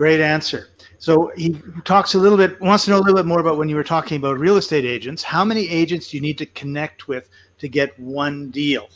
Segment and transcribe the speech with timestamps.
[0.00, 0.68] answer.
[0.98, 3.68] So he talks a little bit, wants to know a little bit more about when
[3.68, 5.22] you were talking about real estate agents.
[5.22, 7.28] How many agents do you need to connect with
[7.58, 8.88] to get one deal?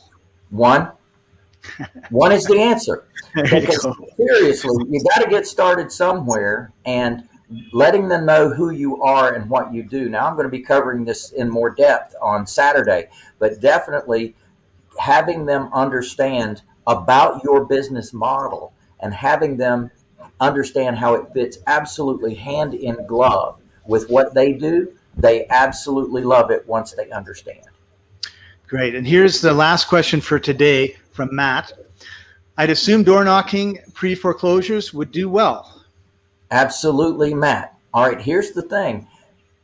[0.50, 0.90] One.
[2.10, 3.04] one is the answer.
[3.34, 3.86] Because
[4.16, 7.28] seriously, you got to get started somewhere and
[7.72, 10.08] letting them know who you are and what you do.
[10.08, 14.34] Now, I'm going to be covering this in more depth on Saturday, but definitely
[14.98, 19.90] having them understand about your business model and having them
[20.40, 26.50] understand how it fits absolutely hand in glove with what they do, they absolutely love
[26.50, 27.66] it once they understand.
[28.66, 28.94] Great.
[28.94, 31.72] And here's the last question for today from Matt.
[32.56, 35.82] I'd assume door knocking pre foreclosures would do well.
[36.50, 37.76] Absolutely, Matt.
[37.92, 39.08] All right, here's the thing.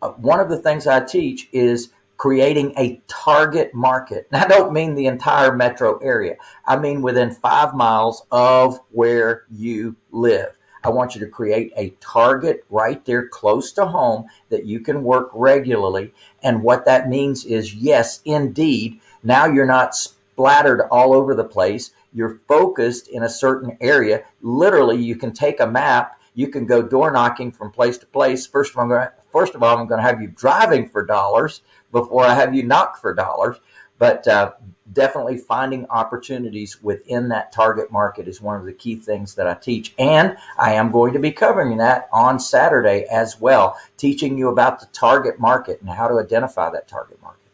[0.03, 4.29] Uh, one of the things I teach is creating a target market.
[4.33, 9.45] And I don't mean the entire metro area, I mean within five miles of where
[9.51, 10.56] you live.
[10.87, 15.03] I want you to create a target right there close to home that you can
[15.03, 16.15] work regularly.
[16.45, 21.91] And what that means is, yes, indeed, now you're not splattered all over the place.
[22.13, 24.23] You're focused in a certain area.
[24.43, 28.47] Literally, you can take a map, you can go door knocking from place to place.
[28.47, 32.63] First of all, I'm going to have you driving for dollars before I have you
[32.63, 33.57] knock for dollars.
[33.99, 34.53] But uh,
[34.93, 39.55] definitely finding opportunities within that target market is one of the key things that I
[39.55, 39.95] teach.
[39.99, 44.81] And I am going to be covering that on Saturday as well, teaching you about
[44.81, 47.46] the target market and how to identify that target market.